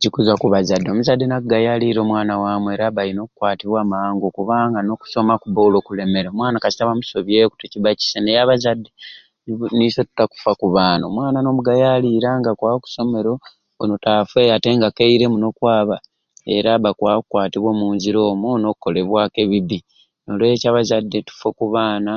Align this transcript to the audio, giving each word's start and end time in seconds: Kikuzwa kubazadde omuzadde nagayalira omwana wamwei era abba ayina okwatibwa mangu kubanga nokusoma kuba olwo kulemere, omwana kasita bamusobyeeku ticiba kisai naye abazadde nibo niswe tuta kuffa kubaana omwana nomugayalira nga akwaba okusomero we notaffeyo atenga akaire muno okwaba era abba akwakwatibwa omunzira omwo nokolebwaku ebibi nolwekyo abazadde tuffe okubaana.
Kikuzwa 0.00 0.34
kubazadde 0.42 0.88
omuzadde 0.90 1.24
nagayalira 1.28 1.98
omwana 2.02 2.32
wamwei 2.42 2.74
era 2.74 2.84
abba 2.88 3.00
ayina 3.04 3.20
okwatibwa 3.26 3.80
mangu 3.92 4.26
kubanga 4.36 4.78
nokusoma 4.82 5.34
kuba 5.42 5.60
olwo 5.66 5.80
kulemere, 5.86 6.28
omwana 6.30 6.56
kasita 6.62 6.88
bamusobyeeku 6.88 7.54
ticiba 7.56 7.98
kisai 7.98 8.20
naye 8.22 8.40
abazadde 8.42 8.90
nibo 9.44 9.64
niswe 9.76 10.02
tuta 10.08 10.24
kuffa 10.32 10.52
kubaana 10.60 11.02
omwana 11.10 11.38
nomugayalira 11.40 12.30
nga 12.38 12.50
akwaba 12.52 12.76
okusomero 12.78 13.32
we 13.76 13.84
notaffeyo 13.88 14.50
atenga 14.56 14.86
akaire 14.88 15.24
muno 15.32 15.46
okwaba 15.52 15.96
era 16.56 16.68
abba 16.74 16.88
akwakwatibwa 16.92 17.68
omunzira 17.74 18.18
omwo 18.32 18.50
nokolebwaku 18.62 19.36
ebibi 19.44 19.78
nolwekyo 20.24 20.66
abazadde 20.68 21.18
tuffe 21.26 21.46
okubaana. 21.52 22.14